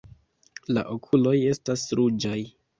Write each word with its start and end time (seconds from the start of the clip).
La 0.77 0.85
okuloj 0.95 1.37
estas 1.53 1.87
ruĝaj. 2.01 2.43